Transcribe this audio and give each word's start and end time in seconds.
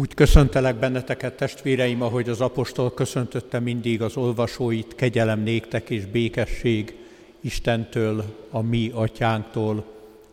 Úgy 0.00 0.14
köszöntelek 0.14 0.76
benneteket, 0.76 1.36
testvéreim, 1.36 2.02
ahogy 2.02 2.28
az 2.28 2.40
apostol 2.40 2.94
köszöntötte 2.94 3.58
mindig 3.58 4.02
az 4.02 4.16
olvasóit, 4.16 4.94
kegyelem 4.94 5.40
néktek 5.40 5.90
és 5.90 6.06
békesség 6.06 6.94
Istentől, 7.40 8.24
a 8.50 8.60
mi 8.60 8.90
atyánktól 8.94 9.84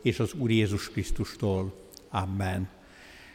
és 0.01 0.19
az 0.19 0.33
Úr 0.33 0.51
Jézus 0.51 0.89
Krisztustól. 0.89 1.73
Amen. 2.09 2.69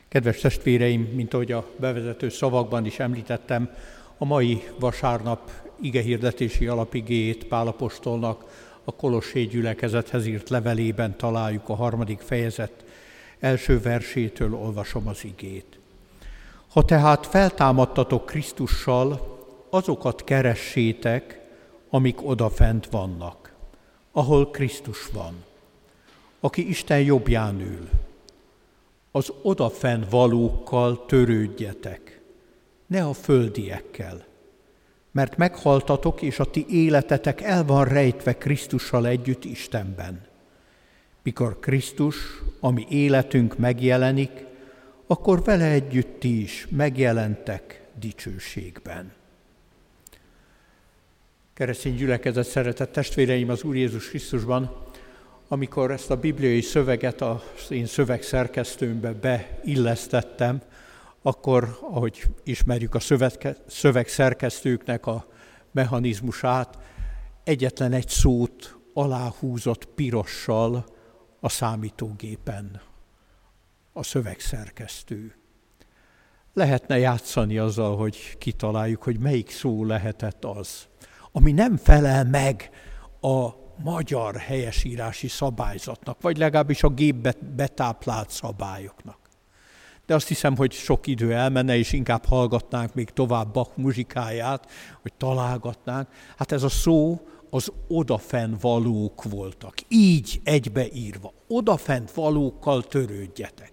Kedves 0.09 0.41
testvéreim, 0.41 1.03
mint 1.03 1.35
ahogy 1.35 1.53
a 1.53 1.71
bevezető 1.77 2.29
szavakban 2.29 2.87
is 2.87 2.99
említettem, 2.99 3.71
a 4.19 4.25
mai 4.25 4.63
vasárnap 4.79 5.51
igehirdetési 5.81 6.67
alapigéjét 6.67 7.45
Pálapostolnak 7.45 8.45
a 8.85 8.95
Kolossé 8.95 9.43
gyülekezethez 9.43 10.27
írt 10.27 10.49
levelében 10.49 11.17
találjuk 11.17 11.69
a 11.69 11.75
harmadik 11.75 12.21
fejezet 12.21 12.85
első 13.39 13.81
versétől 13.81 14.55
olvasom 14.55 15.09
az 15.09 15.25
igét. 15.25 15.81
Ha 16.73 16.85
tehát 16.85 17.27
feltámadtatok 17.27 18.27
Krisztussal, 18.27 19.39
azokat 19.71 20.25
keressétek, 20.25 21.41
amik 21.91 22.27
odafent 22.27 22.87
vannak, 22.91 23.55
ahol 24.13 24.51
Krisztus 24.51 25.07
van, 25.13 25.45
aki 26.41 26.69
Isten 26.69 27.01
jobbján 27.01 27.61
ül. 27.61 27.89
Az 29.11 29.33
odafent 29.43 30.11
valókkal 30.11 31.07
törődjetek, 31.07 32.21
ne 32.87 33.05
a 33.05 33.13
földiekkel, 33.13 34.25
mert 35.11 35.37
meghaltatok, 35.37 36.23
és 36.23 36.39
a 36.39 36.51
ti 36.51 36.67
életetek 36.69 37.41
el 37.41 37.65
van 37.65 37.85
rejtve 37.85 38.39
Krisztussal 38.39 39.07
együtt 39.07 39.45
Istenben. 39.45 40.27
Mikor 41.23 41.59
Krisztus, 41.61 42.17
ami 42.61 42.87
életünk 42.89 43.59
megjelenik, 43.59 44.51
akkor 45.13 45.43
vele 45.43 45.65
együtt 45.65 46.25
is 46.25 46.67
megjelentek 46.71 47.83
dicsőségben. 47.99 49.13
Keresztény 51.55 51.95
gyülekezet 51.95 52.47
szeretett 52.47 52.93
testvéreim 52.93 53.49
az 53.49 53.63
Úr 53.63 53.77
Jézus 53.77 54.09
Krisztusban, 54.09 54.77
amikor 55.49 55.91
ezt 55.91 56.11
a 56.11 56.17
bibliai 56.17 56.61
szöveget 56.61 57.21
az 57.21 57.41
én 57.69 57.87
szövegszerkesztőmbe 57.87 59.13
beillesztettem, 59.13 60.63
akkor, 61.23 61.79
ahogy 61.81 62.23
ismerjük 62.45 62.95
a 62.95 63.01
szövegszerkesztőknek 63.67 65.07
a 65.07 65.27
mechanizmusát, 65.71 66.79
egyetlen 67.45 67.93
egy 67.93 68.09
szót 68.09 68.77
aláhúzott 68.95 69.85
pirossal 69.85 70.85
a 71.41 71.49
számítógépen 71.49 72.91
a 73.93 74.03
szövegszerkesztő. 74.03 75.35
Lehetne 76.55 76.99
játszani 76.99 77.59
azzal, 77.59 77.97
hogy 77.97 78.39
kitaláljuk, 78.39 79.03
hogy 79.03 79.19
melyik 79.19 79.51
szó 79.51 79.85
lehetett 79.85 80.45
az, 80.45 80.87
ami 81.33 81.53
nem 81.53 81.77
felel 81.77 82.25
meg 82.25 82.71
a 83.21 83.49
magyar 83.83 84.37
helyesírási 84.37 85.29
szabályzatnak, 85.29 86.21
vagy 86.21 86.37
legalábbis 86.37 86.83
a 86.83 86.89
gépbe 86.89 87.35
betáplált 87.57 88.31
szabályoknak. 88.31 89.19
De 90.07 90.15
azt 90.15 90.29
hiszem, 90.29 90.57
hogy 90.57 90.73
sok 90.73 91.07
idő 91.07 91.33
elmenne, 91.35 91.77
és 91.77 91.93
inkább 91.93 92.25
hallgatnánk 92.25 92.95
még 92.95 93.11
tovább 93.11 93.53
Bach 93.53 93.71
muzsikáját, 93.77 94.71
hogy 95.03 95.13
találgatnánk. 95.13 96.09
Hát 96.37 96.53
ez 96.53 96.63
a 96.63 96.69
szó 96.69 97.27
az 97.51 97.73
odafent 97.89 98.61
valók 98.61 99.23
voltak. 99.23 99.75
Így 99.89 100.41
egybeírva. 100.45 101.33
Odafent 101.49 102.11
valókkal 102.11 102.83
törődjetek. 102.83 103.72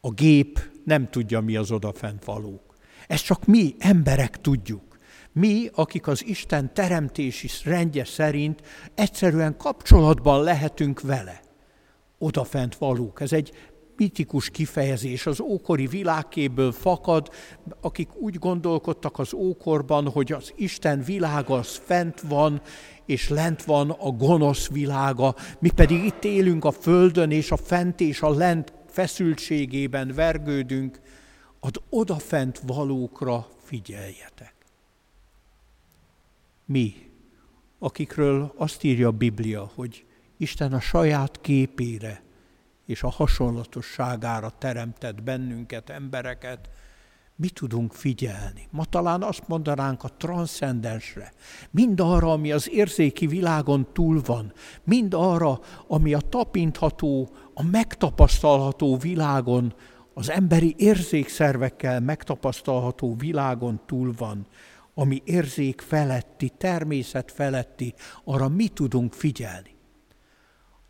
A 0.00 0.10
gép 0.10 0.70
nem 0.84 1.10
tudja, 1.10 1.40
mi 1.40 1.56
az 1.56 1.70
odafent 1.70 2.24
valók. 2.24 2.76
Ezt 3.06 3.24
csak 3.24 3.46
mi, 3.46 3.74
emberek 3.78 4.40
tudjuk. 4.40 4.98
Mi, 5.32 5.68
akik 5.74 6.06
az 6.06 6.26
Isten 6.26 6.74
teremtési 6.74 7.48
rendje 7.64 8.04
szerint 8.04 8.62
egyszerűen 8.94 9.56
kapcsolatban 9.56 10.42
lehetünk 10.42 11.00
vele. 11.00 11.40
Odafent 12.18 12.76
valók. 12.76 13.20
Ez 13.20 13.32
egy 13.32 13.52
mitikus 13.96 14.50
kifejezés, 14.50 15.26
az 15.26 15.40
ókori 15.40 15.86
világképből 15.86 16.72
fakad, 16.72 17.28
akik 17.80 18.16
úgy 18.16 18.38
gondolkodtak 18.38 19.18
az 19.18 19.34
ókorban, 19.34 20.08
hogy 20.08 20.32
az 20.32 20.52
Isten 20.56 21.02
világa 21.02 21.54
az 21.54 21.80
fent 21.84 22.20
van, 22.20 22.60
és 23.06 23.28
lent 23.28 23.64
van 23.64 23.90
a 23.90 24.10
gonosz 24.10 24.68
világa, 24.68 25.34
mi 25.58 25.70
pedig 25.70 26.04
itt 26.04 26.24
élünk 26.24 26.64
a 26.64 26.70
földön, 26.70 27.30
és 27.30 27.50
a 27.50 27.56
fent 27.56 28.00
és 28.00 28.20
a 28.20 28.30
lent 28.30 28.72
feszültségében 29.00 30.14
vergődünk, 30.14 31.00
ad 31.60 31.82
odafent 31.88 32.60
valókra 32.66 33.48
figyeljetek. 33.62 34.54
Mi, 36.64 37.10
akikről 37.78 38.52
azt 38.56 38.82
írja 38.82 39.08
a 39.08 39.12
Biblia, 39.12 39.70
hogy 39.74 40.04
Isten 40.36 40.72
a 40.72 40.80
saját 40.80 41.40
képére 41.40 42.22
és 42.86 43.02
a 43.02 43.08
hasonlatosságára 43.08 44.50
teremtett 44.58 45.22
bennünket, 45.22 45.90
embereket, 45.90 46.68
mi 47.40 47.48
tudunk 47.48 47.92
figyelni. 47.92 48.68
Ma 48.70 48.84
talán 48.84 49.22
azt 49.22 49.48
mondanánk 49.48 50.04
a 50.04 50.08
transzcendensre, 50.16 51.32
mind 51.70 52.00
arra, 52.00 52.32
ami 52.32 52.52
az 52.52 52.70
érzéki 52.70 53.26
világon 53.26 53.86
túl 53.92 54.20
van, 54.24 54.52
mind 54.84 55.14
arra, 55.14 55.60
ami 55.86 56.14
a 56.14 56.20
tapintható, 56.20 57.28
a 57.54 57.62
megtapasztalható 57.62 58.96
világon, 58.96 59.74
az 60.14 60.30
emberi 60.30 60.74
érzékszervekkel 60.78 62.00
megtapasztalható 62.00 63.14
világon 63.14 63.80
túl 63.86 64.14
van, 64.18 64.46
ami 64.94 65.22
érzék 65.24 65.80
feletti, 65.80 66.48
természet 66.58 67.30
feletti, 67.30 67.94
arra 68.24 68.48
mi 68.48 68.68
tudunk 68.68 69.12
figyelni. 69.12 69.74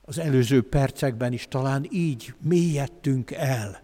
Az 0.03 0.19
előző 0.19 0.69
percekben 0.69 1.33
is 1.33 1.47
talán 1.49 1.87
így 1.91 2.35
mélyedtünk 2.41 3.31
el 3.31 3.81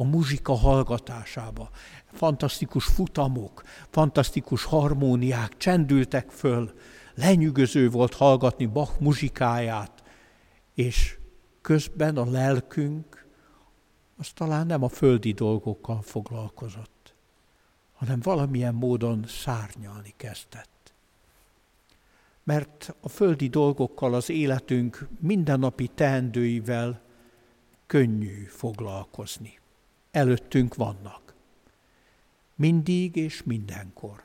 a 0.00 0.04
muzsika 0.04 0.54
hallgatásába. 0.54 1.70
Fantasztikus 2.12 2.84
futamok, 2.84 3.62
fantasztikus 3.90 4.64
harmóniák 4.64 5.56
csendültek 5.56 6.30
föl, 6.30 6.72
lenyűgöző 7.14 7.90
volt 7.90 8.14
hallgatni 8.14 8.66
Bach 8.66 9.00
muzsikáját, 9.00 10.02
és 10.74 11.18
közben 11.60 12.16
a 12.16 12.30
lelkünk 12.30 13.26
az 14.16 14.28
talán 14.34 14.66
nem 14.66 14.82
a 14.82 14.88
földi 14.88 15.32
dolgokkal 15.32 16.02
foglalkozott, 16.02 17.14
hanem 17.92 18.20
valamilyen 18.20 18.74
módon 18.74 19.24
szárnyalni 19.28 20.14
kezdett. 20.16 20.92
Mert 22.44 22.94
a 23.00 23.08
földi 23.08 23.48
dolgokkal 23.48 24.14
az 24.14 24.30
életünk 24.30 25.08
mindennapi 25.18 25.88
teendőivel 25.94 27.00
könnyű 27.86 28.44
foglalkozni. 28.44 29.59
Előttünk 30.10 30.74
vannak. 30.74 31.34
Mindig 32.54 33.16
és 33.16 33.42
mindenkor. 33.42 34.24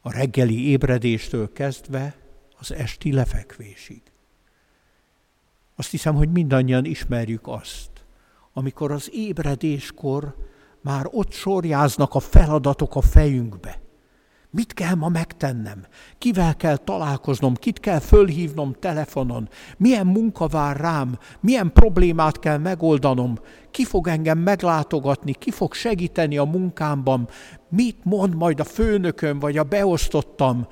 A 0.00 0.12
reggeli 0.12 0.68
ébredéstől 0.68 1.52
kezdve 1.52 2.16
az 2.58 2.72
esti 2.72 3.12
lefekvésig. 3.12 4.02
Azt 5.74 5.90
hiszem, 5.90 6.14
hogy 6.14 6.30
mindannyian 6.30 6.84
ismerjük 6.84 7.46
azt, 7.46 7.90
amikor 8.52 8.92
az 8.92 9.10
ébredéskor 9.12 10.36
már 10.80 11.06
ott 11.10 11.32
sorjáznak 11.32 12.14
a 12.14 12.20
feladatok 12.20 12.96
a 12.96 13.00
fejünkbe. 13.00 13.83
Mit 14.54 14.72
kell 14.72 14.94
ma 14.94 15.08
megtennem? 15.08 15.86
Kivel 16.18 16.56
kell 16.56 16.76
találkoznom? 16.76 17.54
Kit 17.54 17.80
kell 17.80 17.98
fölhívnom 17.98 18.74
telefonon? 18.80 19.48
Milyen 19.76 20.06
munka 20.06 20.46
vár 20.46 20.76
rám? 20.76 21.18
Milyen 21.40 21.72
problémát 21.72 22.38
kell 22.38 22.58
megoldanom? 22.58 23.38
Ki 23.70 23.84
fog 23.84 24.08
engem 24.08 24.38
meglátogatni? 24.38 25.32
Ki 25.32 25.50
fog 25.50 25.74
segíteni 25.74 26.38
a 26.38 26.44
munkámban? 26.44 27.28
Mit 27.68 27.96
mond 28.02 28.34
majd 28.34 28.60
a 28.60 28.64
főnököm 28.64 29.38
vagy 29.38 29.58
a 29.58 29.62
beosztottam? 29.62 30.66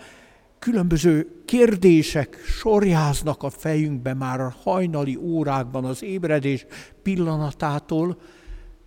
különböző 0.58 1.43
kérdések 1.44 2.37
sorjáznak 2.44 3.43
a 3.43 3.50
fejünkbe 3.50 4.14
már 4.14 4.40
a 4.40 4.55
hajnali 4.62 5.17
órákban 5.17 5.84
az 5.84 6.02
ébredés 6.02 6.67
pillanatától, 7.02 8.19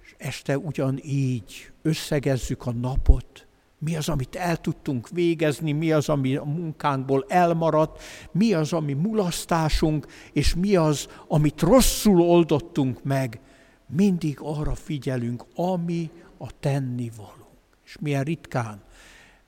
és 0.04 0.16
este 0.18 0.58
ugyanígy 0.58 1.72
összegezzük 1.82 2.66
a 2.66 2.72
napot, 2.72 3.45
mi 3.86 3.96
az, 3.96 4.10
amit 4.10 4.36
el 4.36 4.58
tudtunk 4.58 5.10
végezni, 5.10 5.72
mi 5.72 5.92
az, 5.92 6.10
ami 6.10 6.36
a 6.36 6.44
munkánkból 6.44 7.26
elmaradt, 7.28 8.02
mi 8.32 8.54
az, 8.54 8.74
ami 8.74 8.94
mulasztásunk, 8.94 10.08
és 10.34 10.56
mi 10.56 10.76
az, 10.76 11.08
amit 11.28 11.62
rosszul 11.62 12.22
oldottunk 12.22 13.04
meg. 13.04 13.40
Mindig 13.88 14.38
arra 14.42 14.76
figyelünk, 14.76 15.46
ami 15.56 16.10
a 16.38 16.60
tennivaló. 16.60 17.48
És 17.86 17.98
milyen 18.00 18.24
ritkán 18.24 18.84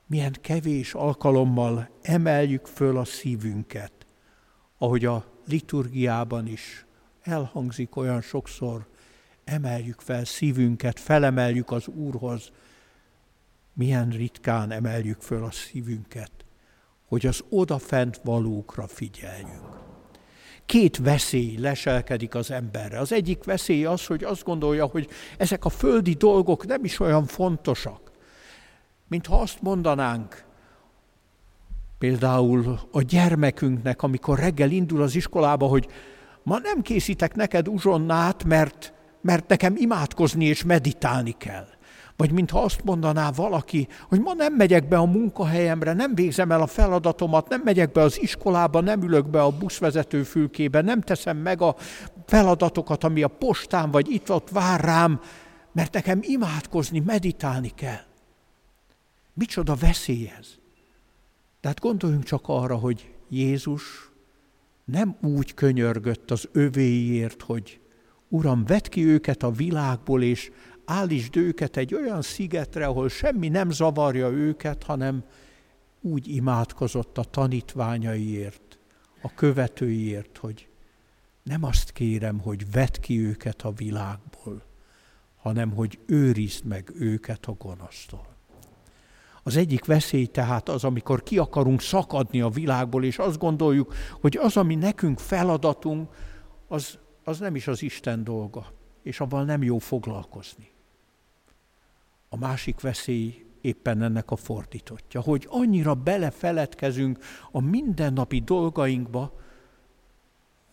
milyen 0.08 0.36
kevés 0.40 0.94
alkalommal 0.94 1.88
emeljük 2.02 2.66
föl 2.66 2.98
a 2.98 3.04
szívünket, 3.04 3.92
ahogy 4.78 5.04
a 5.04 5.24
liturgiában 5.46 6.46
is 6.46 6.86
elhangzik 7.22 7.96
olyan 7.96 8.20
sokszor, 8.20 8.86
emeljük 9.44 10.00
fel 10.00 10.24
szívünket, 10.24 11.00
felemeljük 11.00 11.70
az 11.70 11.86
Úrhoz. 11.86 12.50
Milyen 13.78 14.08
ritkán 14.08 14.70
emeljük 14.70 15.20
föl 15.20 15.44
a 15.44 15.50
szívünket, 15.50 16.30
hogy 17.08 17.26
az 17.26 17.44
odafent 17.48 18.20
valókra 18.24 18.86
figyeljünk. 18.86 19.78
Két 20.66 20.96
veszély 20.96 21.56
leselkedik 21.56 22.34
az 22.34 22.50
emberre. 22.50 22.98
Az 22.98 23.12
egyik 23.12 23.44
veszély 23.44 23.84
az, 23.84 24.06
hogy 24.06 24.24
azt 24.24 24.44
gondolja, 24.44 24.86
hogy 24.86 25.08
ezek 25.36 25.64
a 25.64 25.68
földi 25.68 26.12
dolgok 26.12 26.66
nem 26.66 26.84
is 26.84 27.00
olyan 27.00 27.26
fontosak. 27.26 28.12
Mintha 29.08 29.40
azt 29.40 29.62
mondanánk, 29.62 30.44
például 31.98 32.80
a 32.92 33.02
gyermekünknek, 33.02 34.02
amikor 34.02 34.38
reggel 34.38 34.70
indul 34.70 35.02
az 35.02 35.14
iskolába, 35.14 35.66
hogy 35.66 35.88
ma 36.42 36.58
nem 36.58 36.82
készítek 36.82 37.34
neked 37.34 37.68
uzsonnát, 37.68 38.44
mert, 38.44 38.92
mert 39.20 39.48
nekem 39.48 39.74
imádkozni 39.76 40.44
és 40.44 40.64
meditálni 40.64 41.34
kell. 41.38 41.76
Vagy 42.18 42.32
mintha 42.32 42.62
azt 42.62 42.84
mondaná 42.84 43.30
valaki, 43.30 43.88
hogy 44.08 44.20
ma 44.20 44.34
nem 44.34 44.54
megyek 44.54 44.88
be 44.88 44.96
a 44.96 45.04
munkahelyemre, 45.04 45.92
nem 45.92 46.14
végzem 46.14 46.50
el 46.50 46.60
a 46.60 46.66
feladatomat, 46.66 47.48
nem 47.48 47.60
megyek 47.64 47.92
be 47.92 48.00
az 48.00 48.20
iskolába, 48.20 48.80
nem 48.80 49.02
ülök 49.02 49.28
be 49.30 49.42
a 49.42 49.50
buszvezető 49.50 50.22
fülkébe, 50.22 50.80
nem 50.80 51.00
teszem 51.00 51.36
meg 51.36 51.62
a 51.62 51.76
feladatokat, 52.26 53.04
ami 53.04 53.22
a 53.22 53.28
postán 53.28 53.90
vagy 53.90 54.10
itt 54.10 54.30
ott 54.30 54.50
vár 54.50 54.80
rám, 54.80 55.20
mert 55.72 55.92
nekem 55.92 56.18
imádkozni, 56.22 56.98
meditálni 56.98 57.72
kell. 57.74 58.04
Micsoda 59.34 59.74
veszély 59.74 60.32
ez. 60.38 60.48
Tehát 61.60 61.80
gondoljunk 61.80 62.24
csak 62.24 62.42
arra, 62.46 62.76
hogy 62.76 63.14
Jézus 63.28 63.82
nem 64.84 65.16
úgy 65.22 65.54
könyörgött 65.54 66.30
az 66.30 66.48
övéért, 66.52 67.42
hogy 67.42 67.80
Uram, 68.28 68.64
vedd 68.64 68.88
ki 68.88 69.06
őket 69.06 69.42
a 69.42 69.50
világból, 69.50 70.22
és 70.22 70.50
állítsd 70.88 71.36
őket 71.36 71.76
egy 71.76 71.94
olyan 71.94 72.22
szigetre, 72.22 72.86
ahol 72.86 73.08
semmi 73.08 73.48
nem 73.48 73.70
zavarja 73.70 74.28
őket, 74.28 74.82
hanem 74.82 75.24
úgy 76.00 76.28
imádkozott 76.28 77.18
a 77.18 77.24
tanítványaiért, 77.24 78.78
a 79.22 79.34
követőiért, 79.34 80.38
hogy 80.38 80.68
nem 81.42 81.64
azt 81.64 81.90
kérem, 81.90 82.38
hogy 82.38 82.70
vedd 82.70 83.00
ki 83.00 83.20
őket 83.20 83.62
a 83.62 83.72
világból, 83.72 84.62
hanem 85.36 85.70
hogy 85.70 85.98
őrizd 86.06 86.64
meg 86.64 86.90
őket 86.94 87.46
a 87.46 87.52
gonosztól. 87.52 88.36
Az 89.42 89.56
egyik 89.56 89.84
veszély 89.84 90.26
tehát 90.26 90.68
az, 90.68 90.84
amikor 90.84 91.22
ki 91.22 91.38
akarunk 91.38 91.80
szakadni 91.80 92.40
a 92.40 92.48
világból, 92.48 93.04
és 93.04 93.18
azt 93.18 93.38
gondoljuk, 93.38 93.94
hogy 94.20 94.36
az, 94.36 94.56
ami 94.56 94.74
nekünk 94.74 95.18
feladatunk, 95.18 96.10
az, 96.68 96.98
az 97.24 97.38
nem 97.38 97.54
is 97.54 97.66
az 97.66 97.82
Isten 97.82 98.24
dolga, 98.24 98.72
és 99.02 99.20
abban 99.20 99.44
nem 99.44 99.62
jó 99.62 99.78
foglalkozni. 99.78 100.76
A 102.28 102.36
másik 102.36 102.80
veszély 102.80 103.44
éppen 103.60 104.02
ennek 104.02 104.30
a 104.30 104.36
fordítottja, 104.36 105.20
hogy 105.20 105.46
annyira 105.50 105.94
belefeledkezünk 105.94 107.18
a 107.50 107.60
mindennapi 107.60 108.40
dolgainkba, 108.40 109.40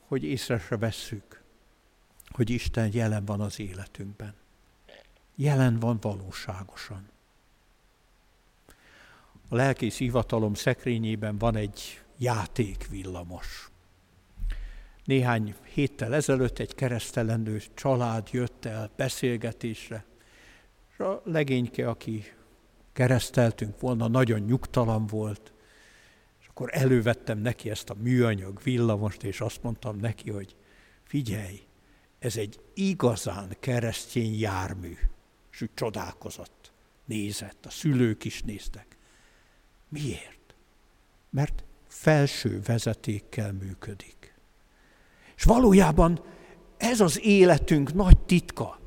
hogy 0.08 0.24
észre 0.24 0.60
se 0.60 0.78
vesszük, 0.78 1.44
hogy 2.30 2.50
Isten 2.50 2.90
jelen 2.94 3.26
van 3.26 3.42
az 3.42 3.60
életünkben. 3.60 4.34
Jelen 5.36 5.80
van 5.80 5.98
valóságosan. 6.02 7.10
A 9.50 9.56
lelkész 9.56 9.98
hivatalom 9.98 10.54
szekrényében 10.54 11.38
van 11.38 11.56
egy 11.56 12.02
játékvillamos. 12.18 13.70
Néhány 15.04 15.56
héttel 15.74 16.16
ezelőtt 16.16 16.60
egy 16.60 16.76
keresztelendő 16.76 17.62
család 17.74 18.28
jött 18.32 18.66
el 18.66 18.90
beszélgetésre, 18.96 20.06
és 20.98 21.02
a 21.02 21.22
legényke, 21.26 21.90
aki 21.90 22.24
kereszteltünk 22.94 23.80
volna, 23.80 24.08
nagyon 24.08 24.40
nyugtalan 24.40 25.08
volt, 25.08 25.54
és 26.42 26.48
akkor 26.48 26.70
elővettem 26.72 27.38
neki 27.38 27.70
ezt 27.70 27.90
a 27.90 27.96
műanyag 28.02 28.60
villamost, 28.64 29.24
és 29.24 29.42
azt 29.42 29.64
mondtam 29.64 29.98
neki, 29.98 30.30
hogy 30.32 30.56
figyelj, 31.04 31.62
ez 32.20 32.38
egy 32.38 32.60
igazán 32.74 33.56
keresztény 33.60 34.40
jármű. 34.40 34.98
És 35.52 35.62
úgy 35.62 35.74
csodálkozott, 35.74 36.72
nézett, 37.06 37.66
a 37.66 37.70
szülők 37.70 38.24
is 38.26 38.42
néztek. 38.42 38.98
Miért? 39.90 40.56
Mert 41.30 41.64
felső 41.88 42.62
vezetékkel 42.66 43.52
működik. 43.52 44.36
És 45.36 45.44
valójában 45.44 46.24
ez 46.78 47.00
az 47.00 47.20
életünk 47.24 47.94
nagy 47.94 48.18
titka, 48.18 48.80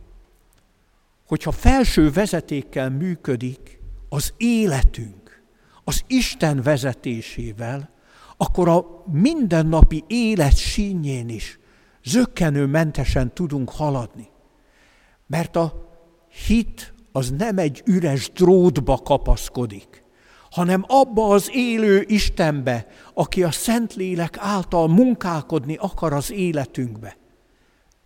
hogyha 1.28 1.52
felső 1.52 2.10
vezetékkel 2.10 2.90
működik 2.90 3.80
az 4.08 4.32
életünk, 4.36 5.42
az 5.84 6.04
Isten 6.06 6.62
vezetésével, 6.62 7.90
akkor 8.36 8.68
a 8.68 8.86
mindennapi 9.12 10.04
élet 10.06 10.56
sínjén 10.56 11.28
is 11.28 11.58
zöggenőmentesen 12.04 13.34
tudunk 13.34 13.70
haladni. 13.70 14.28
Mert 15.26 15.56
a 15.56 15.88
hit 16.46 16.94
az 17.12 17.30
nem 17.30 17.58
egy 17.58 17.82
üres 17.84 18.30
drótba 18.32 18.96
kapaszkodik, 18.96 20.04
hanem 20.50 20.84
abba 20.86 21.28
az 21.28 21.50
élő 21.52 22.04
Istenbe, 22.06 22.86
aki 23.14 23.42
a 23.42 23.50
Szentlélek 23.50 24.36
által 24.38 24.88
munkálkodni 24.88 25.76
akar 25.76 26.12
az 26.12 26.30
életünkbe. 26.30 27.16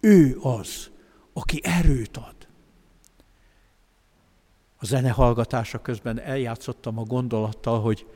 Ő 0.00 0.38
az, 0.40 0.90
aki 1.32 1.60
erőt 1.62 2.16
ad. 2.16 2.41
A 4.82 4.86
zene 4.86 5.10
hallgatása 5.10 5.78
közben 5.78 6.20
eljátszottam 6.20 6.98
a 6.98 7.02
gondolattal, 7.02 7.80
hogy 7.80 8.06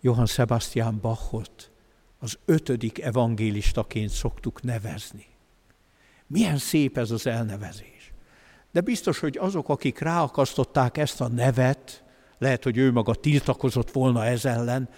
Johann 0.00 0.24
Sebastian 0.24 0.98
Bachot 1.00 1.70
az 2.18 2.38
ötödik 2.44 3.02
evangélistaként 3.02 4.10
szoktuk 4.10 4.62
nevezni. 4.62 5.26
Milyen 6.26 6.58
szép 6.58 6.98
ez 6.98 7.10
az 7.10 7.26
elnevezés. 7.26 8.12
De 8.70 8.80
biztos, 8.80 9.18
hogy 9.18 9.36
azok, 9.40 9.68
akik 9.68 9.98
ráakasztották 9.98 10.96
ezt 10.96 11.20
a 11.20 11.28
nevet, 11.28 12.04
lehet, 12.38 12.64
hogy 12.64 12.76
ő 12.76 12.92
maga 12.92 13.14
tiltakozott 13.14 13.90
volna 13.90 14.24
ez 14.24 14.44
ellen, 14.44 14.88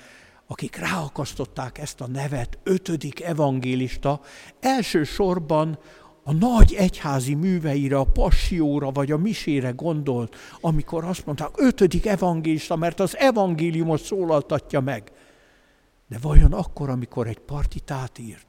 akik 0.46 0.76
ráakasztották 0.76 1.79
ezt 1.79 2.00
a 2.00 2.06
nevet, 2.06 2.58
ötödik 2.62 3.23
evangélista, 3.23 4.20
elsősorban 4.61 5.79
a 6.25 6.32
nagy 6.32 6.75
egyházi 6.75 7.35
műveire, 7.35 7.99
a 7.99 8.05
passióra 8.05 8.91
vagy 8.91 9.12
a 9.12 9.17
misére 9.17 9.71
gondolt, 9.71 10.37
amikor 10.61 11.05
azt 11.05 11.26
mondták, 11.26 11.49
ötödik 11.56 12.06
evangélista, 12.06 12.77
mert 12.77 13.01
az 13.01 13.17
evangéliumot 13.17 14.03
szólaltatja 14.03 14.81
meg. 14.81 15.13
De 16.08 16.19
vajon 16.22 16.53
akkor, 16.53 16.89
amikor 16.89 17.27
egy 17.27 17.39
partitát 17.39 18.19
írt, 18.19 18.46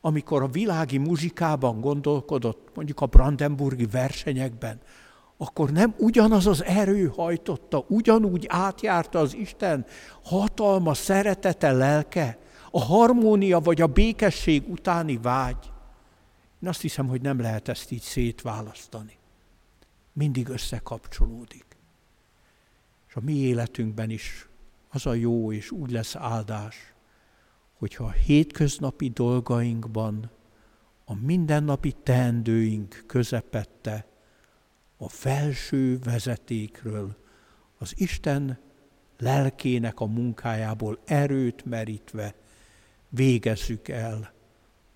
amikor 0.00 0.42
a 0.42 0.48
világi 0.48 0.98
muzsikában 0.98 1.80
gondolkodott, 1.80 2.68
mondjuk 2.74 3.00
a 3.00 3.06
Brandenburgi 3.06 3.86
versenyekben, 3.86 4.80
akkor 5.36 5.70
nem 5.70 5.94
ugyanaz 5.98 6.46
az 6.46 6.64
erő 6.64 7.12
hajtotta, 7.16 7.84
ugyanúgy 7.88 8.46
átjárta 8.48 9.18
az 9.18 9.34
Isten 9.34 9.86
hatalma, 10.22 10.94
szeretete, 10.94 11.72
lelke, 11.72 12.38
a 12.70 12.80
harmónia 12.80 13.60
vagy 13.60 13.80
a 13.80 13.86
békesség 13.86 14.62
utáni 14.68 15.18
vágy. 15.22 15.72
Én 16.64 16.70
azt 16.70 16.80
hiszem, 16.80 17.08
hogy 17.08 17.20
nem 17.20 17.40
lehet 17.40 17.68
ezt 17.68 17.90
így 17.90 18.00
szétválasztani. 18.02 19.16
Mindig 20.12 20.48
összekapcsolódik. 20.48 21.64
És 23.08 23.14
a 23.14 23.20
mi 23.20 23.32
életünkben 23.32 24.10
is 24.10 24.48
az 24.88 25.06
a 25.06 25.14
jó 25.14 25.52
és 25.52 25.70
úgy 25.70 25.90
lesz 25.90 26.16
áldás, 26.16 26.94
hogyha 27.72 28.04
a 28.04 28.10
hétköznapi 28.10 29.08
dolgainkban, 29.08 30.30
a 31.04 31.14
mindennapi 31.14 31.92
teendőink 32.02 33.04
közepette 33.06 34.06
a 34.96 35.08
felső 35.08 35.98
vezetékről, 35.98 37.16
az 37.78 37.92
Isten 37.96 38.58
lelkének 39.18 40.00
a 40.00 40.06
munkájából 40.06 40.98
erőt 41.04 41.64
merítve 41.64 42.34
végezzük 43.08 43.88
el 43.88 44.33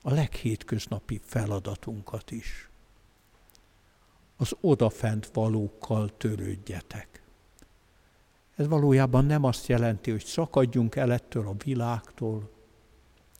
a 0.09 0.13
leghétköznapi 0.13 1.21
feladatunkat 1.25 2.31
is. 2.31 2.69
Az 4.37 4.57
odafent 4.61 5.31
valókkal 5.33 6.17
törődjetek. 6.17 7.23
Ez 8.57 8.69
valójában 8.69 9.25
nem 9.25 9.45
azt 9.45 9.67
jelenti, 9.67 10.11
hogy 10.11 10.25
szakadjunk 10.25 10.97
el 10.97 11.13
ettől 11.13 11.49
a 11.49 11.55
világtól, 11.65 12.51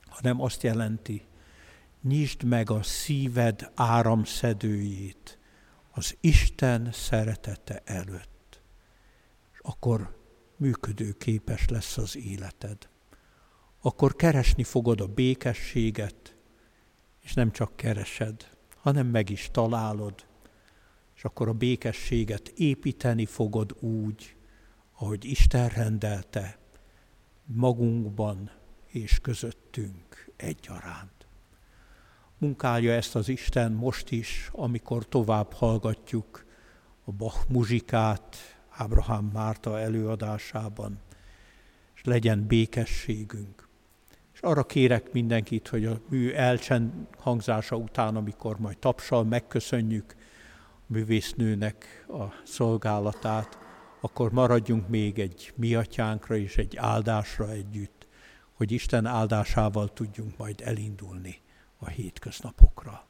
hanem 0.05 0.41
azt 0.41 0.63
jelenti, 0.63 1.25
nyisd 2.01 2.43
meg 2.43 2.69
a 2.69 2.83
szíved 2.83 3.71
áramszedőjét, 3.75 5.37
az 5.91 6.17
Isten 6.19 6.91
szeretete 6.91 7.81
előtt. 7.85 8.61
És 9.53 9.59
akkor 9.61 10.17
működőképes 10.57 11.67
lesz 11.67 11.97
az 11.97 12.17
életed. 12.17 12.89
Akkor 13.81 14.15
keresni 14.15 14.63
fogod 14.63 15.01
a 15.01 15.07
békességet, 15.07 16.37
és 17.29 17.35
nem 17.35 17.51
csak 17.51 17.75
keresed, 17.75 18.49
hanem 18.77 19.07
meg 19.07 19.29
is 19.29 19.49
találod, 19.51 20.25
és 21.15 21.23
akkor 21.23 21.47
a 21.47 21.53
békességet 21.53 22.47
építeni 22.47 23.25
fogod 23.25 23.75
úgy, 23.79 24.35
ahogy 24.93 25.25
Isten 25.25 25.67
rendelte, 25.67 26.57
magunkban 27.45 28.51
és 28.87 29.19
közöttünk 29.19 30.31
egyaránt. 30.35 31.27
Munkálja 32.37 32.93
ezt 32.93 33.15
az 33.15 33.29
Isten 33.29 33.71
most 33.71 34.11
is, 34.11 34.49
amikor 34.51 35.07
tovább 35.07 35.53
hallgatjuk 35.53 36.45
a 37.03 37.11
Bach 37.11 37.49
muzsikát 37.49 38.35
Ábrahám 38.69 39.29
Márta 39.33 39.79
előadásában, 39.79 40.99
és 41.95 42.03
legyen 42.03 42.47
békességünk. 42.47 43.68
És 44.39 44.45
arra 44.45 44.63
kérek 44.63 45.11
mindenkit, 45.11 45.67
hogy 45.67 45.85
a 45.85 45.99
mű 46.09 46.31
elcsend 46.31 46.91
hangzása 47.17 47.75
után, 47.75 48.15
amikor 48.15 48.59
majd 48.59 48.77
tapsal 48.77 49.23
megköszönjük 49.23 50.15
a 50.73 50.83
művésznőnek 50.85 52.05
a 52.07 52.23
szolgálatát, 52.45 53.57
akkor 54.01 54.31
maradjunk 54.31 54.87
még 54.87 55.19
egy 55.19 55.53
mi 55.55 55.75
atyánkra 55.75 56.35
és 56.35 56.57
egy 56.57 56.77
áldásra 56.77 57.49
együtt, 57.49 58.07
hogy 58.53 58.71
Isten 58.71 59.05
áldásával 59.05 59.93
tudjunk 59.93 60.37
majd 60.37 60.61
elindulni 60.63 61.41
a 61.77 61.87
hétköznapokra. 61.87 63.07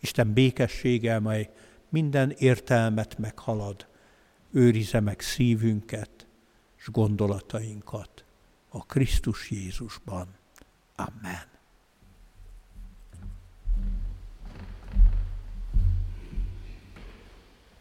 Isten 0.00 0.32
békessége, 0.32 1.18
mely 1.18 1.50
minden 1.88 2.30
értelmet 2.30 3.18
meghalad, 3.18 3.86
őrize 4.50 5.00
meg 5.00 5.20
szívünket 5.20 6.26
és 6.78 6.88
gondolatainkat 6.90 8.24
a 8.72 8.86
Krisztus 8.86 9.50
Jézusban. 9.50 10.28
Amen. 10.96 11.51